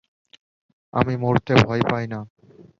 [0.93, 2.19] আমি মরতে ভয় পাই না।